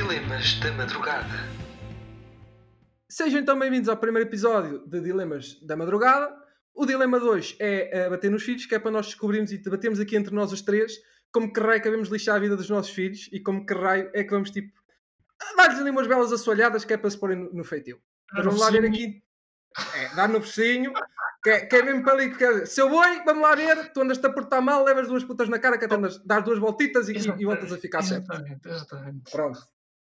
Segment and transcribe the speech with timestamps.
[0.00, 1.46] Dilemas da Madrugada.
[3.06, 6.34] Sejam então bem-vindos ao primeiro episódio de Dilemas da Madrugada.
[6.74, 10.00] O dilema 2 é uh, bater nos filhos, que é para nós descobrirmos e debatermos
[10.00, 10.94] aqui entre nós os três
[11.30, 14.10] como que raio que devemos lixar a vida dos nossos filhos e como que raio
[14.14, 14.72] é que vamos tipo
[15.54, 18.00] dar-lhes ali umas belas assoalhadas que é para se porem no, no feitio.
[18.32, 19.22] Mas vamos lá ver aqui.
[19.96, 20.94] É, dar no focinho.
[21.42, 22.34] Que é, que é mesmo para ali.
[22.34, 23.92] Que é, seu boi, vamos lá ver.
[23.92, 26.58] Tu andas-te a portar mal, levas duas putas na cara, que até andas, dás duas
[26.58, 28.32] voltitas e, e, e voltas a ficar certo.
[28.32, 29.30] Exatamente, exatamente.
[29.30, 29.60] Pronto.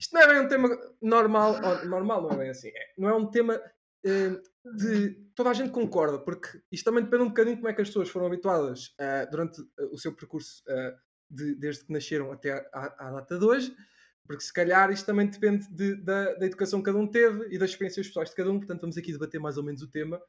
[0.04, 0.68] Isto não é bem um tema
[1.00, 3.58] normal, ou, normal não é bem assim, é, não é um tema
[4.04, 4.38] eh,
[4.76, 7.80] de toda a gente concorda, porque isto também depende um bocadinho de como é que
[7.80, 10.62] as pessoas foram habituadas eh, durante eh, o seu percurso
[11.30, 13.74] de- desde que nasceram até à, data de hoje,
[14.26, 17.58] porque se calhar isto também depende de- da, da educação que cada um teve e
[17.58, 20.20] das experiências pessoais de cada um, portanto vamos aqui debater mais ou menos o tema.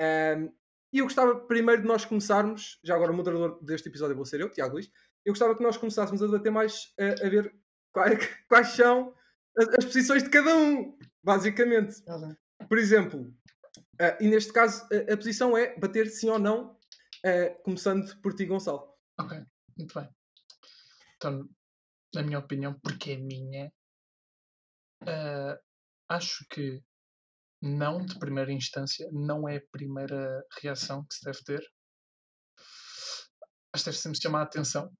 [0.00, 0.48] Ahm,
[0.92, 4.40] e eu gostava primeiro de nós começarmos, já agora o moderador deste episódio vou ser
[4.40, 4.90] eu, Tiago Luís,
[5.24, 7.54] eu gostava que nós começássemos a debater mais a, a ver
[7.92, 8.18] quais,
[8.48, 9.14] quais são
[9.56, 12.02] as, posições de cada um, basicamente.
[12.68, 13.34] Por exemplo,
[14.00, 16.76] ah, e neste caso a, a posição é bater sim ou não,
[17.24, 18.94] ah, começando por ti, Gonçalo.
[19.18, 19.38] Ok,
[19.76, 20.08] muito bem.
[21.16, 21.48] Então,
[22.14, 23.72] na minha opinião, porque é minha,
[25.06, 25.60] ah,
[26.08, 26.82] acho que
[27.62, 31.62] não de primeira instância, não é a primeira reação que se deve ter.
[33.72, 34.90] Acho que deve sempre chamar a atenção.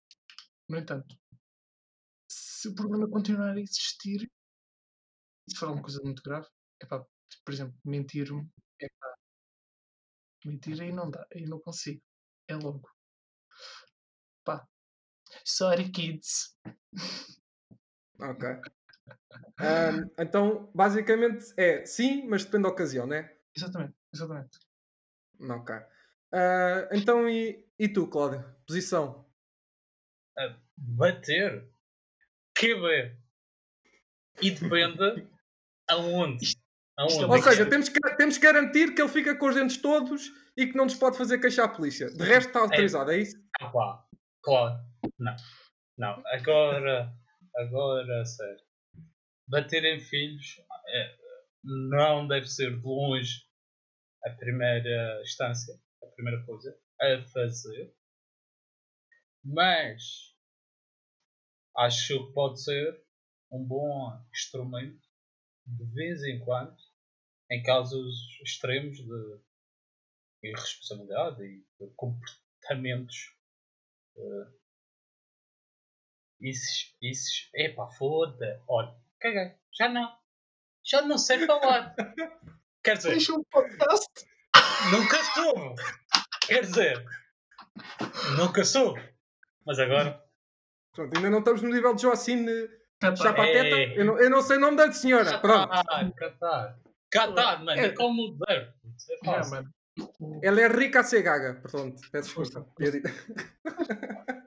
[0.69, 1.17] No entanto,
[2.31, 4.31] se o problema continuar a existir,
[5.49, 6.47] se for alguma coisa muito grave,
[6.81, 7.05] é pá,
[7.45, 8.49] por exemplo, mentir-me,
[8.81, 9.15] é pá,
[10.45, 12.03] mentir aí não dá, aí não consigo,
[12.49, 12.89] é logo.
[14.45, 14.67] Pá,
[15.45, 16.57] sorry kids.
[18.19, 18.45] Ok.
[19.59, 23.35] Ahm, então, basicamente é sim, mas depende da ocasião, né?
[23.55, 24.59] Exatamente, exatamente.
[25.41, 25.75] Ok.
[26.33, 28.45] Ah, então, e, e tu, Cláudio?
[28.67, 29.27] Posição?
[30.77, 31.69] Bater?
[32.55, 33.20] Que bem.
[34.41, 35.27] E depende
[35.89, 36.57] aonde.
[36.97, 37.17] Aonde?
[37.21, 39.77] é Ou uma seja, temos que, temos que garantir que ele fica com os dentes
[39.79, 42.11] todos e que não nos pode fazer queixar a polícia.
[42.11, 43.37] De resto, está autorizado, é isso?
[43.61, 44.05] Ah, pá.
[44.43, 44.79] Claro.
[45.19, 45.37] Não.
[45.99, 46.23] Não.
[46.27, 47.13] Agora,
[47.57, 48.65] agora, sério.
[49.49, 51.17] Bater em filhos é,
[51.65, 53.45] não deve ser de longe
[54.25, 57.95] a primeira instância, a primeira coisa a fazer.
[59.45, 60.03] Mas
[61.77, 63.03] acho que pode ser
[63.51, 65.09] um bom instrumento
[65.67, 66.77] de vez em quando
[67.51, 69.41] em casos extremos de
[70.43, 73.37] irresponsabilidade e de comportamentos
[74.17, 74.61] eh,
[76.41, 80.19] isso, isso, epá, foda, olha, caguei, já não,
[80.83, 81.95] já não sei falar.
[82.83, 84.09] Quer dizer, Deixa um podcast.
[84.91, 85.83] nunca soube.
[86.47, 87.05] Quer dizer,
[88.39, 89.03] nunca soube.
[89.67, 90.25] Mas agora,
[90.93, 92.51] Pronto, ainda não estamos no nível de Joacine
[93.01, 93.77] Chapateta.
[93.77, 93.99] é.
[93.99, 95.39] Eu não, eu não sei o nome da senhora.
[95.39, 95.69] Pronto.
[96.17, 96.79] Catar,
[97.11, 97.65] Catar.
[97.65, 99.65] Mano, é como o é é, fácil.
[100.43, 101.55] Ela é rica a ser gaga.
[101.63, 102.67] Pronto, peço desculpa.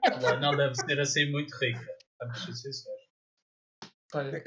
[0.04, 1.84] Ela não deve ser assim muito rica.
[2.20, 3.02] Vamos ser sinceros.
[4.14, 4.42] Olha,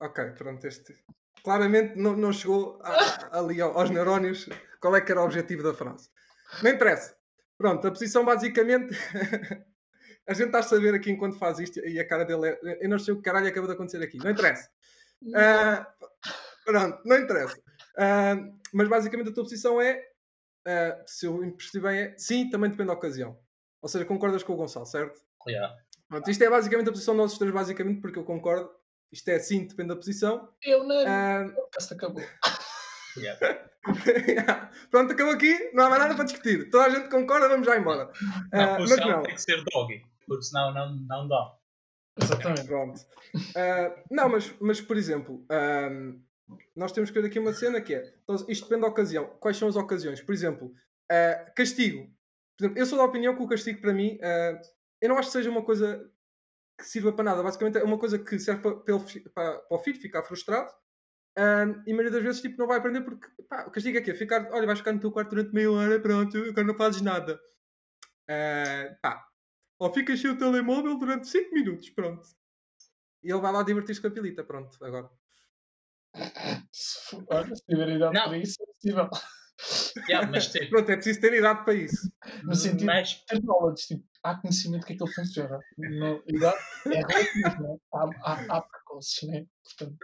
[0.00, 0.64] ok, pronto.
[0.66, 0.94] Este
[1.42, 4.48] claramente não, não chegou a- ali ao- aos neurónios
[4.80, 6.08] qual é que era o objetivo da frase.
[6.62, 7.16] Não interessa.
[7.56, 8.94] Pronto, a posição basicamente.
[10.28, 12.84] a gente está a saber aqui enquanto faz isto e a cara dele é.
[12.84, 14.18] Eu não sei o que caralho acabou de acontecer aqui.
[14.18, 14.68] Não interessa.
[15.34, 15.90] Ah,
[16.64, 17.58] pronto, não interessa.
[17.96, 18.36] Ah,
[18.72, 20.04] mas basicamente a tua posição é,
[20.66, 23.38] ah, se eu percebi bem, é sim, também depende da ocasião.
[23.80, 25.18] Ou seja, concordas com o Gonçalo, certo?
[25.46, 25.74] Yeah.
[26.08, 28.70] Pronto, isto é basicamente a posição de nós três, basicamente, porque eu concordo.
[29.10, 30.52] Isto é sim, depende da posição.
[30.62, 31.46] eu não.
[31.46, 32.22] O podcast acabou.
[33.16, 33.70] Yeah.
[34.90, 36.70] Pronto, acabou aqui, não há mais nada para discutir.
[36.70, 38.10] Toda a gente concorda, vamos já embora.
[38.52, 41.54] Não, a mas não, tem que ser doggy, porque senão não, não dá.
[42.20, 42.66] Exatamente.
[42.66, 43.00] Pronto.
[43.56, 46.20] Ah, não, mas, mas por exemplo, ahm,
[46.76, 48.14] nós temos que ver aqui uma cena que é.
[48.22, 49.26] então, isto depende da ocasião.
[49.40, 50.20] Quais são as ocasiões?
[50.20, 50.72] Por exemplo,
[51.10, 52.06] ah, castigo.
[52.56, 54.60] Por exemplo, eu sou da opinião que o castigo para mim, ah,
[55.00, 56.10] eu não acho que seja uma coisa
[56.78, 57.42] que sirva para nada.
[57.42, 58.98] Basicamente é uma coisa que serve para, para,
[59.34, 60.70] para- para o filho ficar frustrado.
[61.36, 61.40] e
[61.92, 64.14] a maioria das vezes tipo, não vai aprender porque pá, o castigo é que é
[64.14, 67.38] ficar, olha, vais ficar no teu quarto durante meia hora, pronto, agora não fazes nada.
[68.28, 69.24] Ah, pá,
[69.78, 72.28] ou ficas sem o telemóvel durante 5 minutos, pronto.
[73.22, 75.10] E ele vai lá divertir-se com a pilita, pronto, agora.
[76.72, 78.24] Se for- olha, se tiver idade Não.
[78.28, 79.08] para isso, é possível.
[80.08, 82.08] Yeah, mas tipo, Pronto, é preciso ter idade para isso.
[82.44, 85.58] No sentido mas ter knowledge, tipo, há conhecimento que aquilo funciona.
[85.76, 87.76] No, idade é relativo, né?
[87.92, 89.44] há, há, há precoces, né?
[89.64, 89.98] Portanto,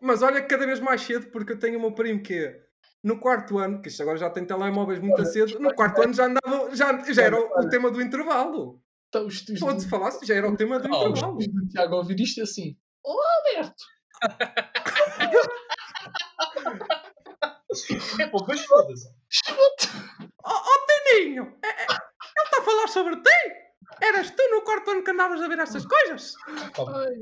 [0.00, 2.65] Mas olha que cada vez mais cedo, porque eu tenho o meu primo que é
[3.06, 6.12] no quarto ano, que isto agora já tem telemóveis muito Olha, cedo, no quarto ano
[6.12, 8.82] já andava, já, já era o, o tema do intervalo.
[9.08, 11.36] então, os tios Pode-se do, falar, já era o tema do Oh, intervalo.
[11.38, 12.76] os do Tiago a ouvir isto assim.
[13.04, 13.84] Alberto!
[18.20, 19.06] É pô, mas foda-se.
[19.52, 21.58] Oh, oh Tininho!
[21.62, 23.30] é- é- ele está a falar sobre ti!
[24.02, 26.34] Eras tu no quarto ano que andavas a ver estas coisas?
[26.48, 27.14] Ai,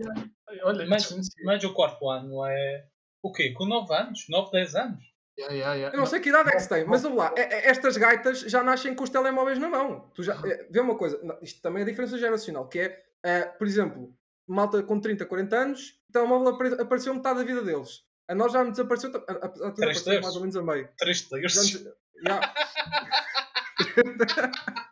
[0.48, 1.08] ai, Olha, Mas,
[1.44, 2.86] mas o quarto ano é.
[3.22, 3.52] O quê?
[3.52, 4.26] Com 9 anos?
[4.28, 5.04] 9, 10 anos?
[5.36, 5.88] Ya, ya, ya.
[5.90, 7.96] Eu não sei que idade é que se tem, mas vamos lá, é- é- estas
[7.96, 10.08] gaitas já nascem com os telemóveis na mão.
[10.14, 13.66] Tu já, é, vê uma coisa, isto também é diferença geracional, que é, é, por
[13.66, 14.14] exemplo,
[14.46, 18.04] malta com 30, 40 anos, o telemóvel apare- apareceu metade da vida deles.
[18.28, 20.56] A nós já nos desapareceu, a- a- apesar de tudo, Três apareceu mais ou menos
[20.56, 20.88] a meio.
[20.98, 21.84] 3 Já terços.
[22.24, 22.54] já.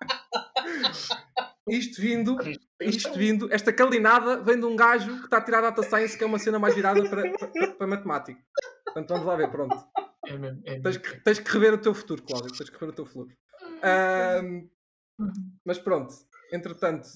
[1.68, 2.36] Isto vindo,
[2.80, 6.24] isto vindo, esta calinada vem de um gajo que está a tirar data science, que
[6.24, 8.40] é uma cena mais virada para, para, para matemática.
[8.84, 9.76] Portanto, vamos lá ver, pronto.
[10.26, 11.02] É mesmo, é Tens mesmo.
[11.02, 12.56] que, tens que rever o teu futuro, Cláudio.
[12.56, 13.36] Tens que rever o teu futuro.
[13.82, 14.68] Ahm,
[15.64, 16.14] mas pronto,
[16.52, 17.08] entretanto,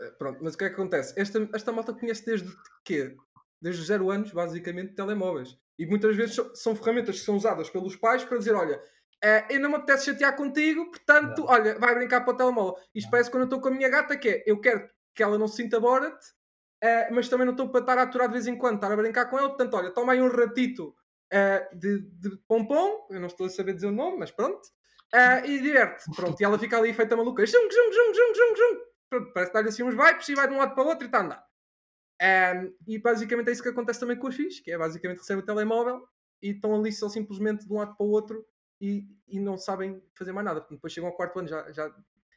[0.00, 1.18] eh, pronto, mas o que é que acontece?
[1.20, 2.50] Esta, esta malta conhece desde
[2.84, 3.16] quê?
[3.60, 5.56] Desde os zero anos, basicamente, telemóveis.
[5.78, 8.80] E muitas vezes são, são ferramentas que são usadas pelos pais para dizer: olha,
[9.22, 11.46] eh, eu não me apetece chatear contigo, portanto, Não.
[11.46, 12.76] olha, vai brincar para o telemóvel.
[12.94, 13.10] Isto Não.
[13.12, 15.48] parece quando eu estou com a minha gata, que é eu quero que ela não
[15.48, 16.16] se sinta bored,
[16.82, 18.96] eh, mas também não estou para estar a aturar de vez em quando, estar a
[18.96, 20.94] brincar com ela, portanto, olha, toma aí um ratito
[21.30, 24.68] eh, de, de pompom, eu não estou a saber dizer o nome, mas pronto,
[25.12, 26.04] eh, e diverte.
[26.14, 28.80] Pronto, e ela fica ali feita maluca, zum, zum, zum, zum, zum, zum.
[29.10, 31.06] Pronto, parece dar-lhe assim uns vibes e vai de um lado para o outro e
[31.06, 31.48] está a andar.
[32.20, 35.42] Ahm, e basicamente é isso que acontece também com os filhos, que é basicamente recebem
[35.42, 36.06] o telemóvel
[36.42, 38.44] e estão ali só simplesmente de um lado para o outro
[38.80, 40.66] e, e não sabem fazer mais nada.
[40.68, 41.94] Depois chegam ao quarto ano, já, já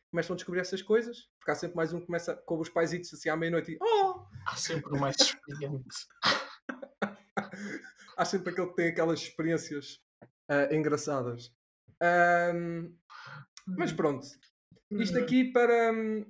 [0.10, 2.94] começam a descobrir essas coisas, porque há sempre mais um que começa com os pais
[2.94, 4.26] assim à meia-noite e oh!
[4.46, 6.08] Há sempre o mais experiente.
[8.18, 10.00] há sempre aquele que tem aquelas experiências
[10.50, 11.52] ah, engraçadas.
[12.02, 12.94] Ahm,
[13.68, 14.25] mas pronto,
[14.92, 16.25] isto aqui para, hum,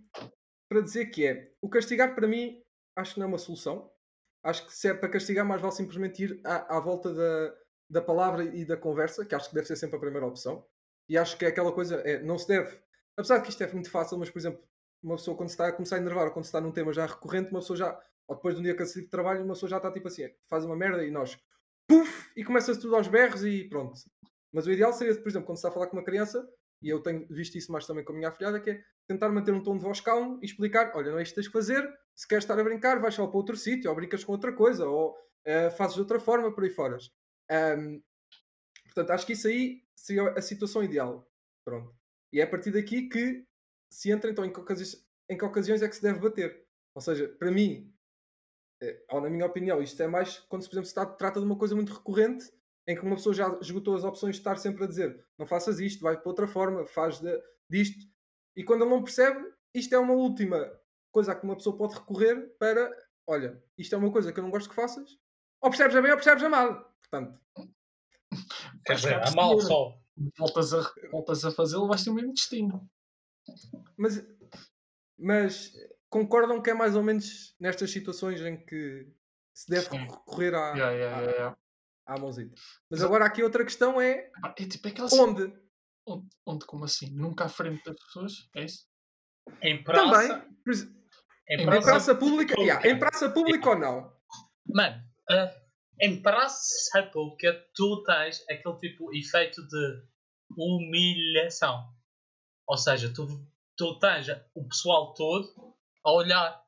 [0.69, 2.61] para dizer que é o castigar para mim
[2.95, 3.91] acho que não é uma solução.
[4.43, 7.55] Acho que se é para castigar, mais vale simplesmente ir à, à volta da,
[7.89, 10.65] da palavra e da conversa, que acho que deve ser sempre a primeira opção.
[11.07, 12.79] E acho que é aquela coisa, é, não se deve.
[13.17, 14.63] Apesar de que isto é muito fácil, mas por exemplo,
[15.03, 16.93] uma pessoa quando se está a começar a enervar ou quando se está num tema
[16.93, 19.69] já recorrente, uma pessoa já, ou depois de um dia cansativo de trabalho, uma pessoa
[19.69, 21.37] já está tipo assim, faz uma merda e nós,
[21.91, 23.99] puf, e começa-se tudo aos berros e pronto.
[24.53, 26.47] Mas o ideal seria, por exemplo, quando se está a falar com uma criança,
[26.81, 29.53] e eu tenho visto isso mais também com a minha afilhada, que é tentar manter
[29.53, 31.87] um tom de voz calmo e explicar: olha, não é isto que tens que fazer,
[32.15, 34.87] se queres estar a brincar, vais só para outro sítio, ou brincas com outra coisa,
[34.87, 35.15] ou
[35.45, 36.97] eh, fazes de outra forma, por aí fora.
[37.49, 38.01] Ahm,
[38.85, 41.27] portanto, acho que isso aí seria a situação ideal.
[41.65, 41.93] Pronto.
[42.33, 43.45] E é a partir daqui que
[43.91, 46.65] se entra então em que, ocasi- em que ocasiões é que se deve bater.
[46.95, 47.93] Ou seja, para mim,
[49.09, 51.57] ou na minha opinião, isto é mais quando, por exemplo, se está- trata de uma
[51.57, 52.51] coisa muito recorrente
[52.87, 55.79] em que uma pessoa já esgotou as opções de estar sempre a dizer não faças
[55.79, 58.05] isto, vai para outra forma, faz de- disto.
[58.55, 60.71] E quando ele não percebe, isto é uma última
[61.11, 62.91] coisa a que uma pessoa pode recorrer para
[63.27, 65.17] olha, isto é uma coisa que eu não gosto que faças,
[65.61, 66.93] ou percebes a bem ou percebes a mal.
[67.01, 67.39] Portanto,
[68.89, 69.97] dizer, ficar há mal só.
[70.37, 72.89] Voltas a, voltas a fazê-lo, vais ter o mesmo destino.
[73.97, 74.23] mas,
[75.17, 75.73] mas
[76.11, 79.07] concordam que é mais ou menos nestas situações em que
[79.55, 79.97] se deve Sim.
[79.97, 81.57] recorrer à, Ya, ya, à, ya, ya.
[82.05, 82.53] à mãozita.
[82.89, 85.51] Mas agora aqui outra questão é É tipo aquela onde?
[86.05, 87.09] onde, onde, como assim?
[87.15, 88.33] Nunca à frente das pessoas?
[88.55, 88.85] É isso?
[89.63, 90.03] Em praça.
[90.27, 90.51] Também,
[91.49, 91.81] Em Em em praça.
[91.87, 92.61] praça pública, pública.
[92.61, 94.13] yeah, em praça pública ou não?
[94.67, 95.55] Mano, ah,
[96.01, 100.03] em praça pública tu tens aquele tipo efeito de
[100.57, 101.87] humilhação.
[102.67, 103.27] Ou seja, tu,
[103.77, 106.61] tu tens o pessoal todo a olhar.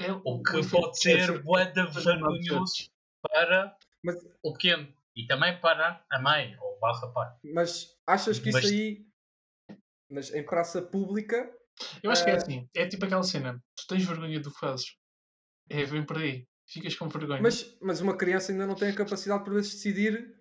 [0.00, 2.90] É O que efeito pode de ser de Os vergonhoso
[3.22, 7.34] para Mas, o pequeno e também para a mãe ou barra pai.
[7.54, 9.06] mas achas que isso Mas- aí,
[10.10, 11.50] mas em praça pública,
[12.02, 12.36] Eu acho que é Ah.
[12.38, 12.66] assim.
[12.74, 13.62] É tipo aquela cena.
[13.76, 14.96] Tu tens vergonha do que fazes.
[15.68, 16.46] É, vem por aí.
[16.66, 17.42] Ficas com vergonha.
[17.42, 20.34] mas, mas uma criança ainda não tem a capacidade por vezes de decidir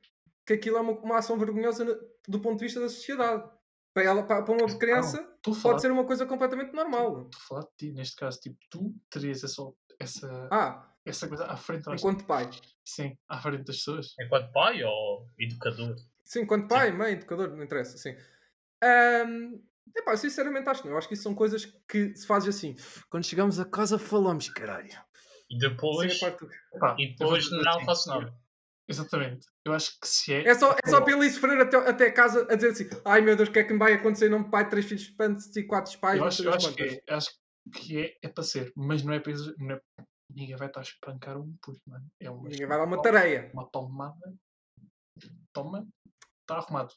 [0.47, 1.83] que aquilo é uma, uma ação vergonhosa
[2.27, 3.51] do ponto de vista da sociedade.
[3.93, 7.25] Para, ela, para, para uma criança Estou a falar, pode ser uma coisa completamente normal.
[7.25, 7.91] estou a falar de ti.
[7.91, 9.61] Neste caso, tipo, tu terias essa,
[9.99, 11.83] essa, Ah, essa coisa à frente.
[11.85, 12.49] das- enquanto pai.
[12.83, 14.15] Sim, à frente das pessoas.
[14.19, 15.95] Enquanto pai ou educador.
[16.23, 18.15] Sim, enquanto pai, mãe, educador, não interessa, sim.
[18.83, 19.61] Ahm,
[19.95, 20.95] epá, sinceramente acho que não.
[20.95, 22.75] Eu acho que isso são coisas que se fazem assim.
[23.09, 24.89] Quando chegamos a casa falamos, caralho.
[25.49, 28.33] E Sim, depois, a parte do- Pá, e depois não assim, faço nada.
[28.87, 29.47] Exatamente.
[29.65, 30.47] Eu acho que se é.
[30.47, 33.21] É só, é só para ele ir sofrer até, até casa a dizer assim: ai
[33.21, 34.29] meu Deus, o que é que me vai acontecer?
[34.29, 37.13] Não me pai, três filhos espantes e quatro pais, Eu acho, eu acho que é.
[37.13, 37.31] Acho
[37.73, 38.71] que é, é para ser.
[38.75, 39.33] Mas não é para.
[39.57, 39.81] Não é,
[40.29, 42.05] ninguém vai estar a espancar um puto, mano.
[42.21, 43.49] É uma, Ninguém vai dar uma tareia.
[43.53, 44.35] Uma palmada.
[45.51, 45.87] Toma.
[46.41, 46.93] Está arrumado.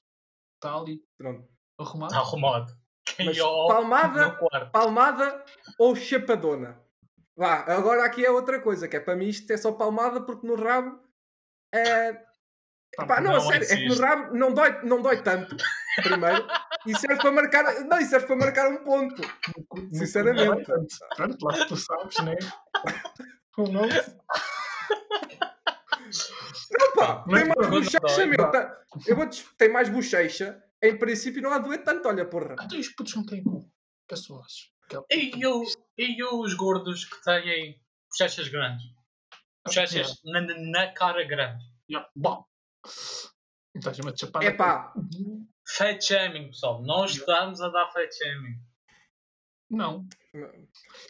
[0.56, 1.02] Está ali.
[1.16, 1.48] Pronto.
[1.80, 2.12] Arrumado.
[2.12, 2.78] Está arrumado.
[3.24, 4.70] Mas palmada-.
[4.70, 5.44] Palmada
[5.78, 6.80] ou chapadona?
[7.36, 10.46] Vá, agora aqui é outra coisa, que é para mim isto é só palmada porque
[10.46, 11.00] no rabo
[11.72, 12.12] é.
[12.96, 15.56] Pá, Pá, não, não sério, é que no rabo não dói, não dói tanto,
[16.02, 16.44] primeiro,
[16.86, 17.84] e serve para marcar.
[17.84, 19.22] Não, e serve para marcar um ponto.
[19.92, 20.66] Sinceramente.
[21.14, 22.34] Pronto, lá tu sabes, né?
[23.56, 23.92] O nome.
[26.70, 28.50] Não, pá, tem mais bochecha, meu.
[28.50, 30.62] tá- Eu vou tem mais bochecha.
[30.82, 32.54] Em princípio não há de doer tanto, olha, porra.
[32.58, 33.68] Ah, tu os putos não têm cu.
[34.08, 34.70] Pessoas.
[35.12, 35.62] E, eu,
[35.98, 38.86] e os gordos que têm bochechas grandes?
[39.68, 41.64] Bochechas na, na cara grande.
[41.90, 42.08] Yeah.
[42.14, 42.44] Bom.
[43.74, 44.42] Estás-me a chapar.
[44.44, 44.92] É pá,
[45.76, 46.82] Fat shaming, pessoal.
[46.82, 48.58] Nós estamos a dar fat shaming.
[49.70, 50.06] Não.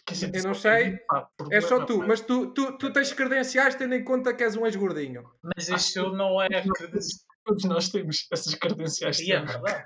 [0.08, 1.98] Dizer, Eu não sei, pá, é só tu.
[1.98, 5.30] mas- Mas tu, tu, tu tens credenciais tendo em conta que és um ex-gordinho.
[5.42, 7.24] Mas isto não é credencial.
[7.44, 9.18] Todos nós temos essas credenciais.
[9.20, 9.84] E é verdade.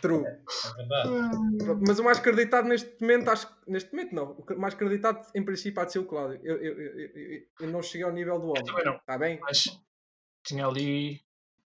[0.00, 0.24] True.
[0.26, 1.08] É verdade.
[1.08, 4.32] Hum, Mas o mais acreditado neste momento, acho que neste momento não.
[4.32, 6.40] O mais acreditado em princípio há de ser o Cláudio.
[6.42, 8.64] Eu, eu, eu, eu- não cheguei ao nível do homem.
[8.64, 8.96] também não.
[8.96, 9.38] Está bem?
[9.40, 9.64] Mas
[10.44, 11.20] tinha ali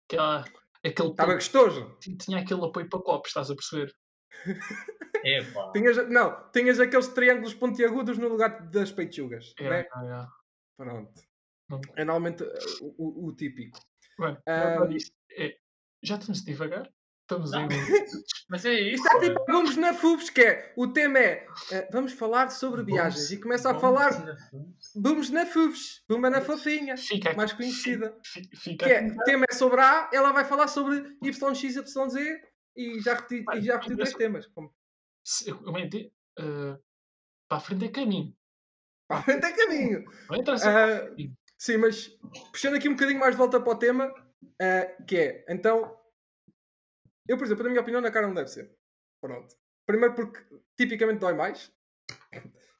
[0.08, 0.40] aquela,
[0.82, 1.96] aquele Estava apoio- gostoso.
[2.00, 3.94] tinha aquele apoio para copos, estás a perceber?
[5.24, 5.72] Epá.
[5.72, 9.54] Tinhas, não, tinhas aqueles triângulos pontiagudos no lugar das peitugas.
[9.58, 9.80] É, né?
[9.80, 10.26] é, é.
[10.76, 11.22] Pronto.
[11.68, 11.80] Não.
[11.96, 13.78] É normalmente uh, o, o- o típico.
[14.18, 15.56] Bem, Ah, isto é-
[16.02, 16.90] já estamos a divagar?
[17.24, 17.62] Estamos Não.
[17.62, 17.68] em.
[18.50, 19.02] Mas é isso.
[19.02, 22.82] Isto é tipo, vamos na FUBS, que é, o tema é, eh, vamos falar sobre
[22.82, 23.30] Vamos- viagens.
[23.32, 24.10] E começa a falar,
[24.94, 27.36] vamos na FUBS, Bumba na Fofinha, Fica aqui.
[27.38, 28.14] mais conhecida.
[28.22, 31.78] fi- Fica Que é, o tema é sobre A, ela vai falar sobre YX, YZ
[32.76, 34.46] e já repeti, e já repeti dois temas.
[34.48, 34.70] Como,
[35.24, 36.12] Se- Como é de.
[36.38, 36.78] ah,
[37.48, 38.36] para a frente é caminho.
[39.08, 40.04] Pá, tem caminho.
[40.28, 40.68] Não interessa.
[40.70, 41.10] Ah,
[41.58, 42.08] sim, mas
[42.52, 44.12] puxando aqui um bocadinho mais de volta para o tema,
[44.60, 45.96] ah, que é, então,
[47.28, 48.70] eu, por exemplo, na minha opinião, na cara não deve ser.
[49.20, 49.54] Pronto.
[49.86, 50.40] Primeiro porque
[50.76, 51.72] tipicamente dói mais.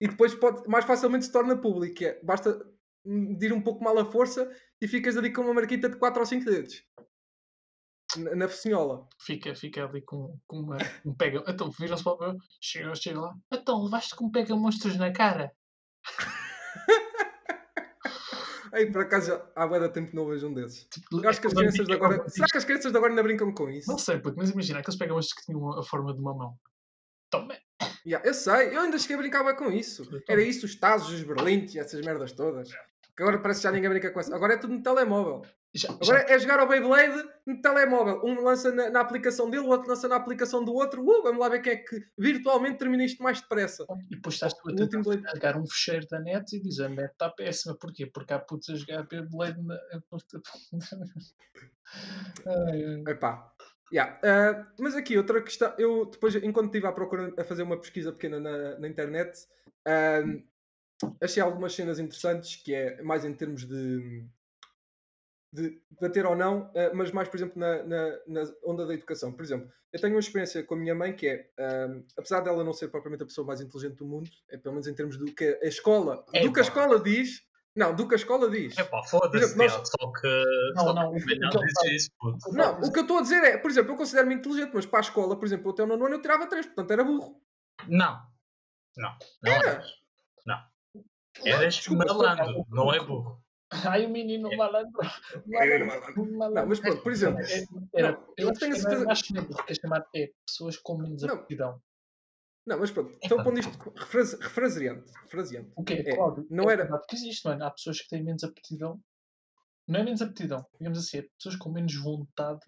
[0.01, 2.05] E depois pode, mais facilmente se torna público.
[2.05, 2.67] é, basta
[3.05, 6.27] medir um pouco mal a força e ficas ali com uma marquita de 4 ou
[6.27, 6.83] 5 dedos.
[8.17, 9.09] Na, na focinhola.
[9.21, 11.43] Fica, fica ali com, com uma, um pega.
[11.49, 12.37] Então, viram-se para o meu.
[12.61, 13.35] Chega, chega lá.
[13.53, 15.53] Então, levaste com um pega monstros na cara.
[18.75, 20.85] Ei, por acaso, há de tempo que não vejo um desses.
[20.85, 22.29] Tipo, acho que as quando crianças de agora.
[22.29, 23.89] Será que as crianças de agora ainda brincam com isso?
[23.89, 26.59] Não sei, puto, mas imagina, aqueles pega monstros que tinham a forma de uma mão.
[27.31, 27.57] Toma.
[28.07, 30.03] Yeah, eu sei, eu ainda cheguei a brincar com isso.
[30.29, 32.69] Era isso, os Tazos, os Berlindes e essas merdas todas.
[33.17, 34.35] Que agora parece que já ninguém brinca com isso.
[34.35, 35.43] Agora é tudo no telemóvel.
[35.75, 38.23] Já, Agora já, é jogar ao Beyblade no telemóvel.
[38.25, 41.03] Um lança na, na aplicação dele, o outro lança na aplicação do outro.
[41.03, 43.85] Uh, vamos lá ver quem é que virtualmente termina isto mais depressa.
[44.09, 47.11] e depois estás tu a tentar carregar um fecheiro da net e diz a net
[47.11, 47.75] está péssima.
[47.75, 48.07] Porquê?
[48.07, 49.77] Porque há putos a jogar Beyblade na.
[52.47, 53.03] Ai.
[53.09, 53.53] Epá.
[53.93, 54.19] Yeah.
[54.23, 58.13] ah, mas aqui outra questão, eu depois, enquanto estive à procura a fazer uma pesquisa
[58.13, 59.47] pequena na, na internet,
[59.87, 60.23] ah,
[61.21, 64.25] achei algumas cenas interessantes, que é mais em termos de,
[65.55, 69.33] de bater ou não, ah, mas mais, por exemplo, na, na, na onda da educação.
[69.33, 72.65] Por exemplo, eu tenho uma experiência com a minha mãe que é, ah, apesar dela
[72.65, 75.27] não ser propriamente a pessoa mais inteligente do mundo, é pelo menos em termos do
[75.27, 77.43] que a escola, do que a escola diz,
[77.77, 78.77] não, do que a escola diz.
[78.79, 80.45] Epá, Por foda-se, exemplo, nós- só que.
[80.77, 82.53] Não, só não, que o que- não o que ele diz faz- isso, puto.
[82.53, 84.99] Não, o que eu estou a dizer é, por exemplo, eu considero-me inteligente, mas para
[84.99, 87.41] a escola, por exemplo, até o nono ano eu tirava 3, portanto era burro.
[87.89, 88.21] Não.
[88.97, 89.17] Não.
[89.43, 89.69] Não Era.
[89.71, 89.91] eras.
[90.47, 90.59] Não.
[91.45, 93.44] Eras malandro, não é burro.
[93.87, 94.57] Ai, o menino É.
[94.57, 95.01] malandro.
[96.17, 97.41] Não, mas pronto, por exemplo,
[97.95, 100.99] Era, Não, eu tenho que certeza- acho que é porque é chamado é pessoas com
[100.99, 101.35] menos Não.
[101.35, 101.83] aptidão.
[102.67, 105.73] não, mas pronto, então pondo isto refrase- refraseante, refraseante.
[105.77, 107.65] O que é, É, claro, não é era- verdade que existe, mano.
[107.65, 109.01] Há pessoas que têm menos aptidão.
[109.87, 112.63] Não é menos aptidão, digamos assim, é pessoas com menos vontade.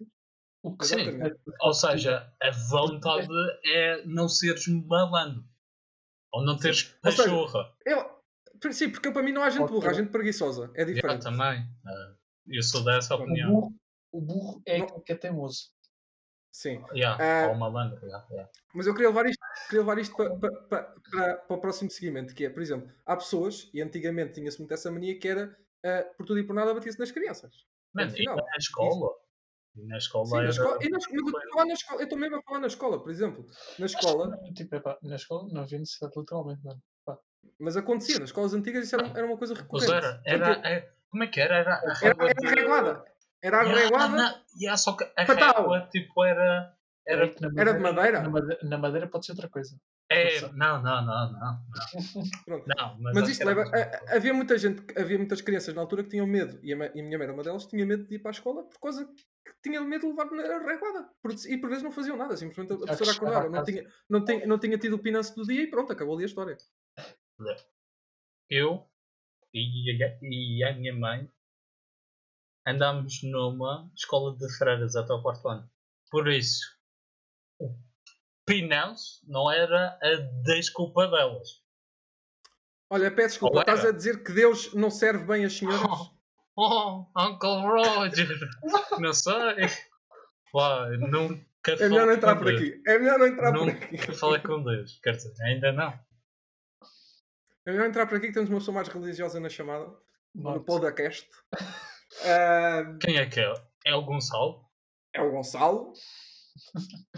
[0.63, 1.01] O que Sim.
[1.01, 1.39] Exatamente.
[1.61, 3.27] Ou seja, a vontade
[3.65, 5.43] é não seres malandro.
[6.33, 7.73] Ou não teres pachorra.
[7.85, 8.16] Eu,
[8.71, 11.23] sim, porque para mim não há gente burra, há gente preguiçosa, é Eu diferente.
[11.23, 11.65] também.
[11.85, 12.13] Ah,
[12.47, 13.51] Eu sou dessa o opinião.
[13.51, 13.75] burro,
[14.11, 14.85] o burro é Não.
[14.85, 15.69] aquele que é teimoso.
[16.51, 18.03] Sim, Yeah, Ah, Ou malandro.
[18.03, 18.49] yeah, yeah.
[18.73, 21.91] mas eu queria levar isto, queria levar isto para, para, para, para- para o próximo
[21.91, 25.55] seguimento, que é, por exemplo, há pessoas, e antigamente tinha-se muito essa mania, que era,
[25.85, 27.53] ah, por tudo e por nada, batia-se nas crianças.
[27.93, 29.13] Mano, e na escola?
[29.75, 30.49] E na escola Sim, na era...
[30.49, 33.45] escola, e na, eu na escola, eu estou mesmo a falar na escola, por exemplo.
[33.77, 36.81] Na escola, Tipo, epá, na escola não havia necessidade, literalmente, mano.
[37.59, 40.05] Mas acontecia, nas escolas antigas isso era, era uma coisa Pois recorrente.
[40.05, 40.21] era.
[40.25, 41.55] era Porque é- como é que era?
[41.55, 43.05] Era a era, régua era de- reguada.
[43.41, 46.73] Era reguada, yeah, só que a régua tipo era...
[47.05, 47.33] Era...
[47.39, 48.21] Na era de madeira.
[48.21, 49.79] Na madeira, na madeira pode ser outra coisa.
[50.09, 51.59] É, não, não, não, não.
[52.47, 53.71] Não, não mas, Mas isto era leva.
[53.75, 56.99] a- havia muita gente, havia muitas crianças na altura que tinham medo, e a, e
[56.99, 59.05] a minha mãe era uma delas, tinha medo de ir para a escola por causa
[59.05, 61.09] que tinha medo de levar na reguada.
[61.47, 64.59] E por vezes não faziam nada, simplesmente a professora acordava, não tinha, não, tinha, não
[64.59, 66.57] tinha tido o pinance do dia e pronto, acabou ali a história.
[68.49, 68.87] Eu
[69.53, 71.29] e, a- e a minha mãe
[72.65, 75.69] andámos numa escola de freiras até o quarto ano.
[76.09, 76.65] Por isso,
[77.59, 77.75] o
[78.45, 81.61] Pineus não era a desculpa delas.
[82.89, 85.81] Olha, peço desculpa, estás a dizer que Deus não serve bem as senhoras?
[86.59, 88.27] Oh, Uncle Roger!
[88.99, 89.67] não sei.
[90.51, 92.59] Pá, nunca É melhor não entrar por Deus.
[92.59, 92.81] aqui.
[92.87, 94.13] É melhor não entrar por Nunca aqui.
[94.15, 94.99] falei com Deus.
[95.03, 95.99] Quer dizer, ainda não.
[97.67, 99.85] É melhor entrar por aqui que temos uma pessoa mais religiosa na chamada.
[100.33, 100.65] No Note.
[100.65, 101.29] podcast.
[102.23, 103.53] Ah, Quem é que é?
[103.85, 104.65] É o Gonçalo?
[105.13, 105.91] é o Gonçalo.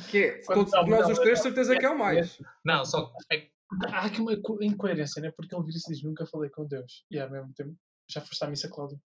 [0.10, 1.44] Que é, todos, nós não, os três, não.
[1.44, 2.41] certeza que é o mais.
[2.65, 3.48] Não, só é
[3.94, 5.32] Há aqui uma co- incoerência, né?
[5.32, 7.06] Porque ele vira e diz: Nunca falei com Deus.
[7.12, 7.77] E ao mesmo tempo,
[8.10, 9.00] já foste à missa, Cláudio.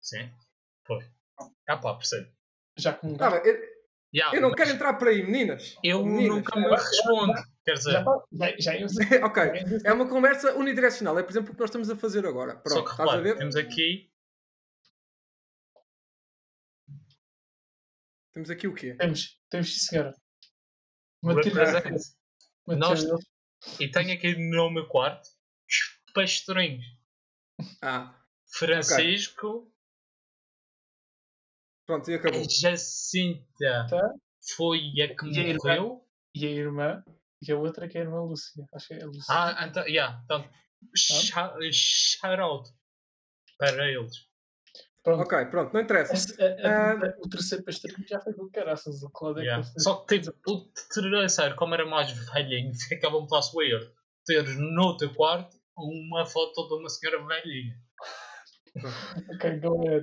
[0.00, 0.32] Sim,
[0.86, 1.06] foi.
[1.68, 2.32] Ah pá, percebo.
[2.78, 3.62] Já com bem, eu,
[4.14, 5.76] Yeah, eu não mas quero entrar por aí, meninas.
[5.84, 6.36] Eu Meninas.
[6.36, 7.34] nunca me respondo.
[7.64, 9.42] Quer dizer, Já, já, já íamos a- ok.
[9.42, 11.18] a- É uma conversa unidirecional.
[11.18, 12.54] É, por exemplo, o que nós estamos a fazer agora.
[12.54, 13.36] só Pronto, que estás a repara, ver?
[13.38, 14.10] temos aqui
[18.32, 18.94] Temos aqui o quê?
[18.94, 20.14] Temos, temos sim, senhora.
[21.22, 21.84] Uma represent.
[22.66, 23.04] Nós-
[23.80, 25.26] E tenho aqui no meu quarto
[25.68, 26.84] os pastorinhos.
[27.82, 28.16] Ah,
[28.52, 29.70] Francisco,
[31.88, 32.42] pronto, e a acabou.
[32.48, 34.14] Jacinta Tá.
[34.56, 35.58] foi a que E a irmã?
[35.64, 36.04] morreu.
[36.34, 37.02] E a irmã,
[37.42, 38.64] e a outra que é a irmã Lúcia.
[38.74, 39.24] Acho que é a Lúcia.
[39.28, 40.48] Ah, então, yeah, então
[40.94, 42.70] shout, shout out
[43.58, 44.28] para eles.
[45.02, 45.22] Pronto.
[45.22, 46.12] Ok, pronto, não interessa.
[46.12, 47.14] Esse- a- a- Ah.
[47.24, 49.02] o terceiro pastorinho já foi com o caraças.
[49.02, 49.64] O Cláudio é que Yeah.
[49.64, 52.72] fez- Só que tipo, o terceiro, como era mais velhinho,
[53.10, 53.90] ficava um passo weird
[54.26, 57.74] ter no teu quarto uma foto de uma senhora velhinha.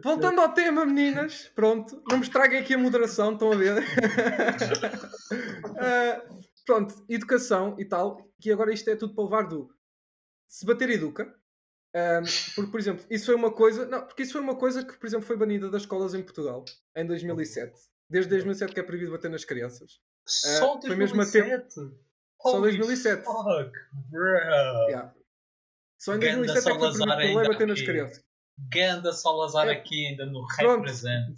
[0.03, 3.83] Voltando ao tema, meninas, pronto, não me estraguem aqui a moderação, estão a ver?
[5.77, 6.21] Ah,
[6.65, 9.69] pronto, educação e tal, que agora isto é tudo para levar do
[10.47, 11.33] se bater educa.
[11.95, 12.21] Ah,
[12.55, 15.05] porque, por exemplo, isso foi uma coisa, não, porque isso foi uma coisa que, por
[15.07, 17.73] exemplo, foi banida das escolas em Portugal em 2007.
[18.09, 19.99] Desde 2007 que é proibido bater nas crianças.
[20.27, 21.73] Só foi mesmo a tempo- 2007?
[22.41, 23.23] Só Holy 2007.
[23.23, 23.71] Fuck,
[24.11, 24.27] bro.
[24.89, 25.13] Yeah.
[25.97, 28.23] Só em Ganda 2007 é que foi proibido bater nas crianças.
[28.57, 29.71] Ganda Salazar É.
[29.73, 30.77] aqui ainda no Pronto.
[30.81, 31.35] represent.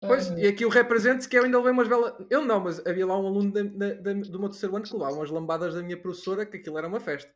[0.00, 2.14] Pois, e aqui o represente que eu ainda levei umas belas.
[2.30, 4.92] Eu não, mas havia lá um aluno da, da, da- do meu terceiro ano que
[4.92, 7.30] levava umas lambadas da minha professora, que aquilo era uma festa.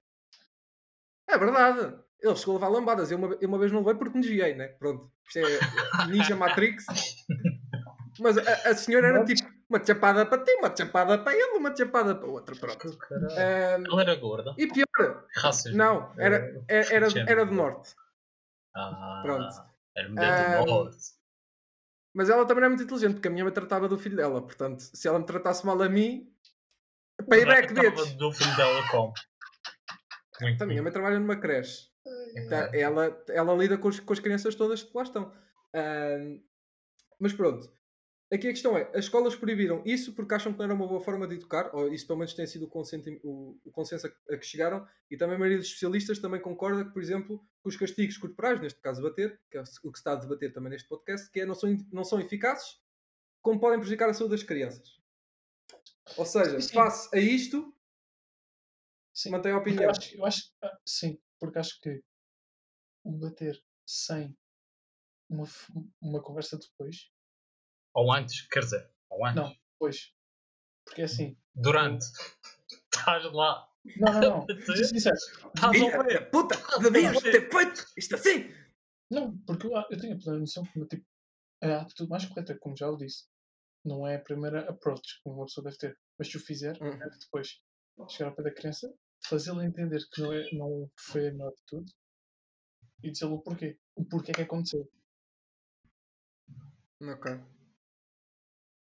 [1.29, 1.97] É verdade.
[2.21, 3.11] Ele chegou a levar lambadas.
[3.11, 4.69] Eu uma, eu uma vez não levei porque me desviei, né?
[4.69, 5.11] Pronto.
[5.27, 6.85] Isto é Ninja Matrix.
[8.21, 11.75] Mas a, a senhora era tipo uma chapada para ti, uma chapada para ele, uma
[11.77, 12.57] chapada para o outro.
[12.59, 12.99] Pronto.
[13.13, 14.55] Ahm, Ela era gorda.
[14.59, 15.77] e pior, Racismo.
[15.79, 17.31] não, era, era, era, Género.
[17.31, 17.95] era do norte.
[18.81, 19.55] Ah, Pronto.
[19.97, 20.97] Era mulher Ah, do norte.
[22.15, 24.41] Mas ela também era muito inteligente, porque a minha mãe tratava do filho dela.
[24.41, 26.33] Portanto, se ela me tratasse mal a mim,
[27.29, 28.15] payback, bitch.
[28.17, 29.13] do filho dela como?
[30.41, 31.89] Muito A minha mãe trabalha numa creche.
[32.49, 35.33] Tá, Ela, ela lida com, os- com as crianças todas que lá estão.
[37.19, 37.69] Mas pronto.
[38.31, 41.01] Aqui a questão é, as escolas proibiram isso porque acham que não era uma boa
[41.01, 44.35] forma de educar, ou isso pelo menos tem sido o, consenti- o- o consenso a,
[44.35, 47.69] a que chegaram, e também a maioria dos especialistas também concorda que, por exemplo, que
[47.69, 50.71] os castigos corporais, neste caso bater, que é o que se está a debater também
[50.71, 52.79] neste podcast, que é, não, são, não são eficazes,
[53.41, 55.01] como podem prejudicar a saúde das crianças.
[56.17, 56.75] Ou seja, Sim.
[56.75, 57.75] face a isto,
[59.15, 59.85] Sim, mantém a opinião.
[59.85, 62.03] Eu acho, eu acho ah, sim, porque acho que
[63.05, 64.37] o bater sem
[65.29, 65.47] uma,
[66.01, 67.11] uma conversa depois,
[67.95, 69.37] Ou antes, quer dizer, ou antes.
[69.37, 69.57] Não.
[69.73, 70.15] depois,
[70.85, 72.05] porque é assim, Durante.
[72.95, 73.69] Estás lá.
[73.97, 74.81] não, não, não, Estás
[75.63, 76.21] a Filha ver?
[76.21, 78.53] da puta, devias ter feito isto assim!
[79.11, 81.07] não, porque eu, eu tenho a plena noção que tipo,
[81.63, 83.25] a atitude mais correta, como já o disse,
[83.85, 86.99] não é a primeira approach que uma pessoa deve ter, mas se o fizer, Uhum.
[86.99, 87.61] deve depois
[88.11, 88.93] chegar ao pé da criança,
[89.25, 91.91] fazê-la entender que não, é, não foi a melhor atitude
[93.03, 94.89] e dizer-lhe o porquê, o porquê que aconteceu.
[97.01, 97.27] Ok.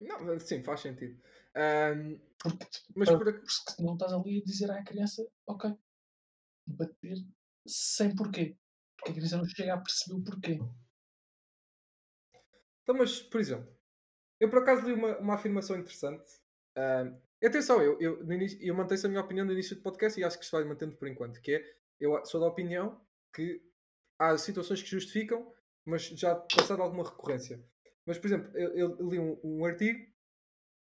[0.04, 1.20] Não, sim, faz sentido.
[1.54, 5.72] Ahm, Porque mas por porque não estás ali a dizer à criança, ok,
[6.66, 7.16] bater
[7.66, 8.56] sem porquê.
[8.96, 10.58] Porque a criança não chega a perceber o porquê.
[12.82, 13.74] Então, mas, por exemplo,
[14.38, 16.30] eu por acaso li uma, uma afirmação interessante.
[17.40, 20.24] E atenção, eu, eu, início, eu mantenho a minha opinião no início do podcast e
[20.24, 23.00] acho que isto vai mantendo por enquanto, que é, eu sou da opinião
[23.34, 23.62] que
[24.18, 25.52] há situações que justificam,
[25.84, 27.62] mas já passado alguma recorrência.
[28.06, 29.98] Mas, por exemplo, eu, eu li um, um artigo,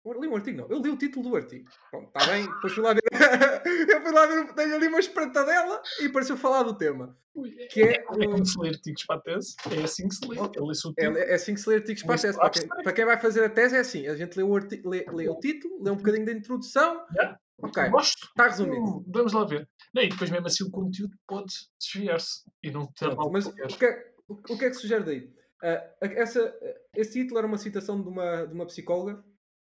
[0.06, 1.69] eu li um artigo não, eu li o título do artigo.
[1.89, 3.01] Pronto, está bem, depois fui lá ver,
[3.89, 7.17] eu fui lá ver, tenho ali uma espreitadela e pareceu falar do tema.
[7.34, 10.28] Ui, Que é, é como se lê artigos para a tese, é assim que se
[10.28, 10.38] lê.
[10.38, 12.38] Ele lê-se o É, é assim que se lê artigos para a tese.
[12.38, 14.82] Para quem, para quem vai fazer a tese é assim: a gente lê o, arti-
[14.86, 17.39] lê- lê o título, lê um bocadinho da introdução Yeah.
[17.58, 19.04] Ok, está resumido.
[19.08, 19.67] Vamos lá ver.
[19.93, 23.54] Não, e depois mesmo assim o conteúdo pode desviar-se e não ter Pronto, mas o
[23.54, 25.34] que, é, o que é que sugere daí?
[25.63, 26.54] Ah, essa,
[26.96, 29.24] esse título era uma citação de uma, de uma psicóloga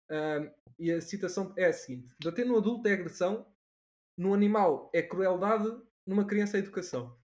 [0.09, 3.45] ah, e a citação é a seguinte: Bater no adulto é agressão,
[4.17, 5.69] no animal é crueldade,
[6.05, 7.17] numa criança é educação.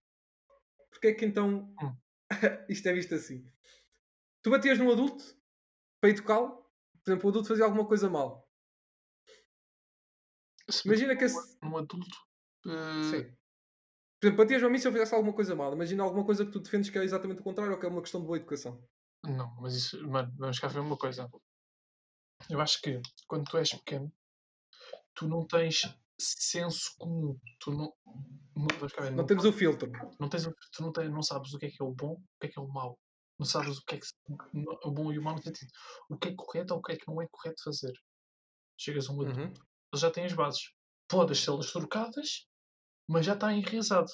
[0.90, 1.96] Porquê é que então Hum.
[2.68, 3.46] isto é visto assim?
[4.42, 5.24] Tu batias num adulto
[6.00, 6.64] para educá-lo,
[7.04, 8.48] por exemplo, o adulto fazia alguma coisa mal.
[10.68, 11.58] Se Imagina que esse.
[11.62, 12.16] um adulto.
[12.66, 13.36] eh, Sim.
[14.20, 15.72] Por exemplo, batias a mim se eu fizesse alguma coisa mal.
[15.72, 18.00] Imagina alguma coisa que tu defendes que é exatamente o contrário ou que é uma
[18.00, 18.82] questão de boa educação.
[19.24, 21.28] Não, mas isso, mano, vamos cá ver uma coisa.
[22.48, 24.12] Eu acho que quando tu és pequeno,
[25.14, 25.82] tu não tens
[26.18, 27.38] senso comum.
[27.60, 27.92] Tu não.
[28.56, 29.90] não, cá ver, Não não, temos o filtro.
[30.18, 32.38] não tens, tu não, tens, não sabes o que é que é o bom, o
[32.40, 32.98] que é que é o mau.
[33.38, 34.06] Não sabes o que é que
[34.84, 35.70] o bom e o mau no sentido.
[36.08, 37.92] O que é correto ou o que é que não é correto fazer.
[38.78, 39.98] Chegas a um adulto, Uhum.
[39.98, 40.72] já tem as bases.
[41.08, 42.46] Podes tê-las trocadas,
[43.08, 44.10] mas já está enraizado.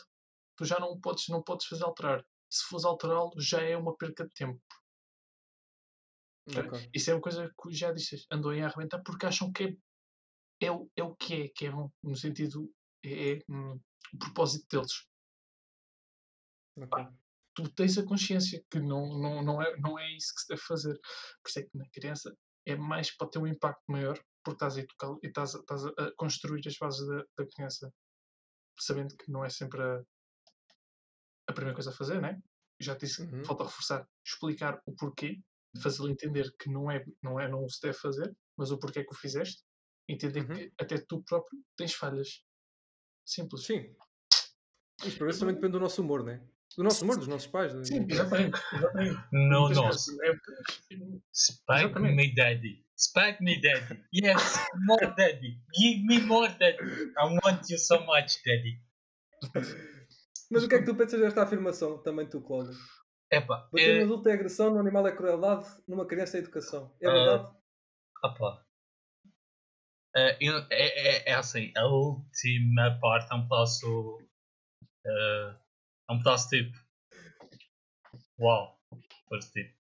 [0.57, 2.25] Tu já não podes, não podes fazer alterar.
[2.51, 4.61] Se fores alterá-lo, já é uma perca de tempo.
[6.49, 6.91] Ok.
[6.95, 9.79] Isso é uma coisa que já disse, andam a arrebentar porque acham que
[10.61, 12.73] é, é, o, é o que é, que é bom, no sentido,
[13.05, 13.81] é, é, hum,
[14.15, 15.07] o propósito deles.
[16.77, 17.07] ok.
[17.55, 20.63] Tu tens a consciência que não, não, não, é, não é isso que se deve
[20.63, 20.99] fazer.
[21.43, 24.77] Por isso é que na criança é mais para ter um impacto maior, porque estás
[24.77, 27.93] a educar e estás, a- estás a construir as bases da, da criança,
[28.79, 30.03] sabendo que não é sempre a,
[31.49, 32.41] a primeira coisa a fazer, né?
[32.81, 33.45] Já te disse que Uhum.
[33.45, 35.41] falta reforçar, explicar o porquê,
[35.83, 39.13] fazê-lo entender que não é, não é, não se deve fazer, mas o porquê que
[39.13, 39.63] o fizeste,
[40.09, 40.55] entender Uhum.
[40.57, 42.45] que até tu próprio tens falhas.
[43.25, 43.65] Simples.
[43.67, 43.95] Sim.
[45.05, 46.45] Isto para ver se também depende do nosso humor, né?
[46.77, 47.73] Do nosso humor, dos nossos pais.
[47.75, 47.85] né?
[47.85, 48.59] Sim, exatamente.
[48.73, 49.21] exatamente.
[49.33, 49.87] Não, não.
[49.91, 50.53] vezes, na época,
[51.33, 52.17] Spank Exatamente.
[52.17, 52.87] me, daddy.
[53.03, 53.99] Spank me, daddy.
[54.13, 55.59] Yes, more daddy.
[55.75, 56.79] Give me more daddy.
[57.19, 58.79] I want you so much, daddy.
[60.51, 62.75] Mas o que é que tu pensas desta afirmação, também tu, Cláudio?
[63.31, 66.95] Epá, Bater no é, adulto é agressão, no animal é crueldade, numa criança é educação.
[67.01, 67.57] É Ah, verdade?
[68.25, 68.67] opa.
[70.15, 74.19] É, eu- é, é, é assim, a última parte é um pedaço.
[75.07, 75.57] eh,
[76.09, 76.77] é um pedaço tipo.
[78.39, 78.79] Uau!
[79.29, 79.75] Parece tipo.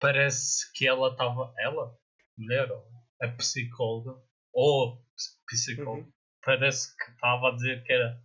[0.00, 1.54] Parece que ela estava.
[1.58, 1.96] Ela?
[2.38, 2.70] Mulher?
[2.70, 2.86] ou
[3.22, 4.22] A psicóloga?
[4.52, 6.02] Ou ps- psicóloga?
[6.06, 6.12] Uhum.
[6.44, 8.22] Parece que estava a dizer que era.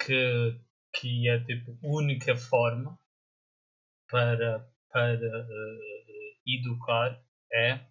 [0.00, 0.60] Que,
[0.94, 2.98] que é tipo a única forma
[4.10, 7.86] para, para eh, educar é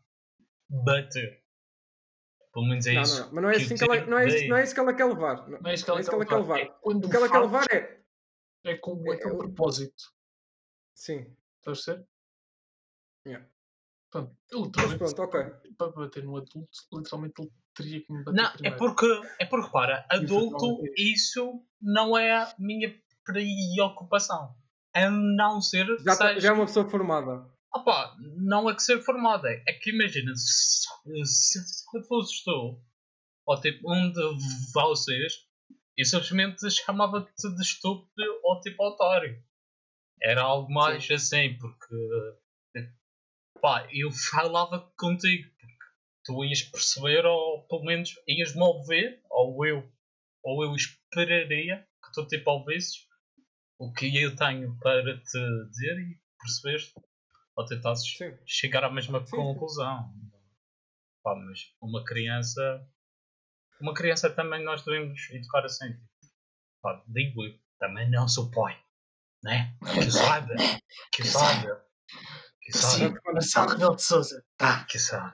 [0.70, 1.42] bater.
[2.54, 3.20] Pelo menos é Não, isso.
[3.20, 3.34] não, não.
[3.34, 5.06] Mas não é, assim que ela, não, é isso, não é isso que ela quer
[5.06, 5.50] levar.
[5.50, 6.60] Não, não é isso que não ela, é isso que ela quer levar.
[6.60, 8.04] É quando O que ela quer levar é.
[8.66, 10.04] é com é- aquele é o- propósito.
[10.96, 11.36] Sim.
[11.60, 12.08] Estás a ser?
[13.26, 13.50] Yeah.
[14.14, 15.42] Pronto, Mas literalmente, pronto, ok.
[15.78, 18.78] para bater no adulto, literalmente ele teria que me bater Não, é primeiro.
[18.78, 22.96] porque, é porque, para, Isso adulto, não é- isso não é a minha
[23.26, 24.56] preocupação.
[24.96, 27.50] A não ser que Já, tá- seja- já é uma pessoa formada.
[27.76, 30.86] Opa, não é que ser formada, é que imagina, se,
[31.26, 32.80] se, se fosse tu,
[33.48, 34.22] ou tipo um de
[34.72, 35.34] vocês,
[35.98, 39.42] eu simplesmente chamava-te de estúpido ou tipo otário.
[40.22, 41.96] Era algo mais assim, porque
[43.64, 45.86] pá, eu falava contigo, porque
[46.26, 49.90] tu ias perceber, ou pelo menos ias-me ouvir, ou eu,
[50.44, 53.08] ou eu esperaria que tu tipo ouvisses
[53.80, 56.94] o que eu tenho para te dizer e perceberes
[57.56, 58.38] ou tentasses Sim.
[58.46, 60.14] chegar à mesma Sim, conclusão.
[61.24, 62.86] Pá, mas uma criança.
[63.80, 65.96] Uma criança também nós devemos educar assim.
[66.82, 68.78] Pá, digo eu, também não sou pai.
[69.42, 69.74] Né?
[69.94, 70.54] Que saiba.
[71.14, 71.86] Que saiba.
[72.72, 73.14] Sim.
[73.26, 74.44] Marcelo Rebelo de Souza.
[74.58, 74.86] Tá.
[74.86, 75.34] Que saiba.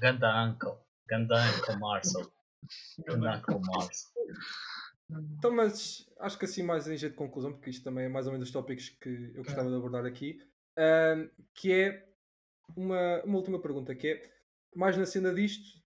[0.00, 0.78] Ganda uncle.
[1.08, 2.32] Ganda uncle Marcel.
[3.06, 4.10] Ganda uncle Marcel.
[5.10, 8.26] Então, mas acho que assim mais em jeito de conclusão, porque isto também é mais
[8.26, 10.38] ou menos os tópicos que eu gostava de abordar aqui,
[11.54, 12.08] que é
[12.76, 14.30] uma, uma última pergunta, que é,
[14.74, 15.82] mais na cena disto,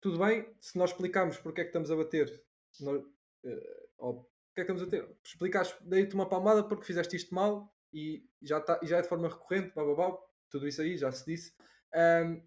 [0.00, 2.44] tudo bem, se nós explicarmos porque é que estamos a bater,
[2.80, 3.02] nós,
[3.44, 7.34] eh, ou porque é que estamos a bater, explicares, dei-te uma palmada porque fizeste isto
[7.34, 10.18] mal e já, tá, e já é de forma recorrente, blá, blá, blá,
[10.50, 11.54] tudo isso aí, já se disse.
[11.94, 12.42] Ahm,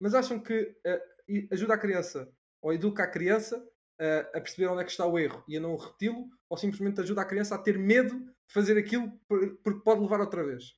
[0.00, 0.76] mas acham que
[1.28, 3.56] e ajuda a criança, ou educa a criança
[4.00, 7.00] a, a perceber onde é que está o erro e a não repeti-lo, ou simplesmente
[7.00, 10.74] ajuda a criança a ter medo de fazer aquilo por- porque pode levar outra vez.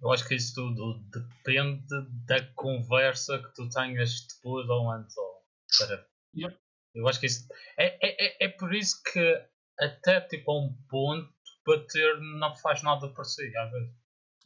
[0.00, 1.84] Eu acho que isso tudo depende
[2.26, 5.16] da conversa que tu tenhas depois ou antes.
[5.16, 5.42] Ou,
[5.78, 6.06] para.
[6.36, 6.58] Yep.
[6.94, 7.46] Eu acho que isso.
[7.78, 9.46] É, é, é, é por isso que,
[9.78, 11.32] até tipo a um ponto,
[11.66, 13.94] bater não faz nada por si, às vezes.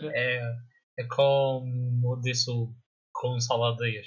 [0.00, 0.40] É,
[0.98, 2.74] é como disse o
[3.20, 4.06] Gonçalo Dias.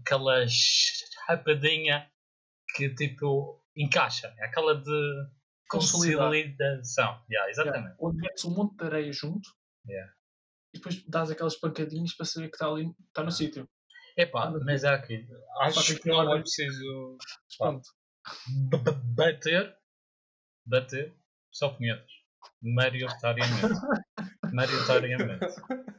[0.00, 0.52] Aquelas
[1.28, 2.10] rapadinha
[2.74, 4.34] que tipo encaixa.
[4.38, 5.28] É aquela de
[5.70, 6.18] Consolidar.
[6.30, 7.22] consolidação.
[7.30, 7.82] Yeah, exatamente.
[7.84, 9.48] Yeah, Onde metes um monte de areia junto
[9.86, 10.12] Yeah.
[10.74, 13.68] e depois dás aquelas pancadinhas para saber que está ali, está no sítio.
[14.16, 15.26] Epá, mas é aqui.
[15.60, 17.16] Acho que não é preciso
[17.56, 17.88] pronto.
[19.14, 19.76] bater,
[20.66, 21.14] bater,
[21.52, 22.10] só punhetas.
[22.62, 23.62] Maioritariamente.
[24.52, 25.44] Maioritariamente.
[25.44, 25.48] É.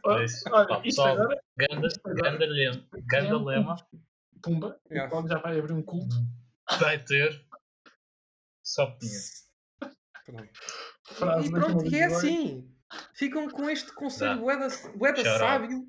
[0.06, 3.76] Olha, Pá, isto pessoal, agora, Ganda, ganda, lema, ganda lema,
[4.42, 5.08] pumba, Yeah.
[5.08, 6.16] o Cláudio já vai abrir um culto.
[6.80, 7.46] bater,
[8.64, 9.50] só punhetas.
[10.26, 10.50] Pronto.
[11.06, 12.76] Frase E pronto, e é assim.
[13.14, 14.42] Ficam com este conselho Dá.
[14.42, 15.40] bué da, bué da Shout out.
[15.40, 15.88] sábio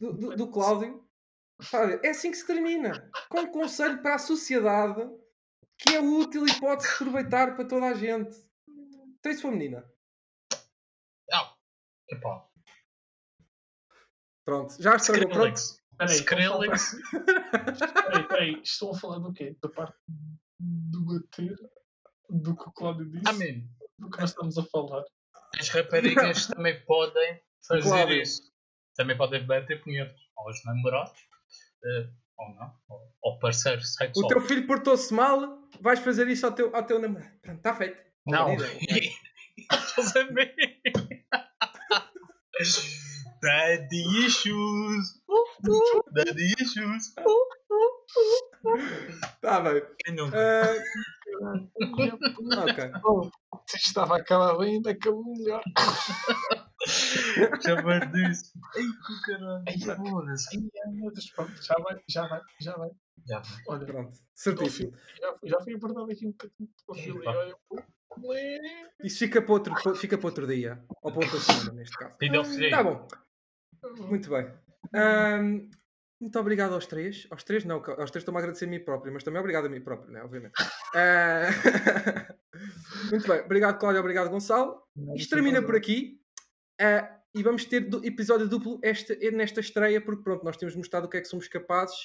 [0.00, 1.04] do, do, do Cláudio.
[1.62, 3.10] Sabe, É assim que se termina.
[3.28, 5.02] Com um conselho para a sociedade
[5.78, 8.36] que é útil e pode-se aproveitar para toda a gente.
[9.24, 9.90] Então isso foi menina.
[11.32, 11.56] Ah,
[12.10, 12.46] epá,
[14.44, 15.30] Pronto, já estragou.
[15.30, 15.56] Pronto.
[15.56, 15.82] Skrillex.
[15.96, 16.96] Peraí, Skrillex.
[18.04, 19.56] Peraí, peraí, estão a falar do quê?
[19.62, 19.96] Da parte
[20.60, 21.56] do bater?
[22.28, 23.32] Do que o Cláudio disse?
[23.38, 23.66] Mean,
[23.98, 25.04] Do que nós estamos a falar?
[25.58, 28.20] as raparigas também podem fazer Cláudio.
[28.20, 28.52] isso.
[28.94, 31.18] Também podem bater punhetas aos namorados,
[31.82, 34.28] eh, ou não, ou, ou parceiro O sexual.
[34.28, 37.38] teu filho portou-se mal, vais fazer isso ao teu, ao teu namorado.
[37.40, 38.04] Pronto, está feito.
[38.26, 38.56] Não.
[38.56, 39.12] Ver?
[43.42, 45.20] Daddy issues.
[46.12, 47.14] Daddy issues.
[49.20, 49.82] Está bem.
[49.98, 50.36] Quem nunca?
[50.38, 50.74] Ah,
[52.62, 52.92] ok.
[53.04, 53.30] Oh,
[53.74, 55.62] estava a acabar bem, ainda acabou melhor.
[57.62, 58.52] Chamar disso.
[58.76, 59.64] Ai, que caralho.
[61.12, 62.90] Deus, pronto, já vai, já vai, já vai.
[63.26, 63.62] Já vai.
[63.68, 64.18] Olha, Pronto.
[64.34, 64.92] Certíssimo.
[65.20, 67.82] já, já fui abordado aqui um bocadinho e olha, pô.
[69.02, 70.82] Isso fica para outro, fica para outro dia.
[71.02, 72.16] Ou para outra semana, neste caso.
[72.18, 72.70] Pedofilia.
[72.70, 73.06] Tá bom.
[74.08, 74.50] Muito bem.
[74.94, 75.70] Ahm,
[76.20, 77.26] muito obrigado aos três.
[77.30, 79.68] Aos três, não, aos três estou-me a agradecer a mim próprio, mas também obrigado a
[79.68, 80.22] mim próprio, né?
[80.22, 80.54] Obviamente.
[80.94, 81.48] Ah,
[83.10, 83.40] muito bem.
[83.40, 84.00] Obrigado, Cláudio.
[84.00, 84.82] Obrigado, Gonçalo.
[85.16, 86.20] Isto termina por aqui.
[86.80, 91.10] Ah, e vamos ter episódio duplo esta, nesta estreia, porque pronto, nós temos mostrado o
[91.10, 91.98] que é que somos capazes.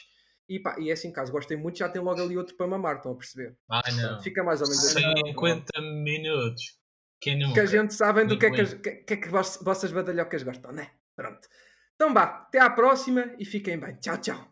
[0.49, 2.95] E, pá, e é assim, caso gostem muito, já tem logo ali outro para mamar,
[2.97, 3.55] estão a perceber?
[3.69, 4.19] Ai não.
[4.21, 5.13] Fica mais ou menos assim.
[5.27, 6.77] 50 minutos.
[7.21, 7.53] Quem nunca?
[7.53, 9.91] que a gente sabem do que é que, as- que, que é que vos- vossas
[9.91, 10.89] badalhocas gostam, né?
[11.15, 11.47] Pronto.
[11.95, 13.95] Então vá, até à próxima e fiquem bem.
[13.97, 14.51] Tchau, tchau.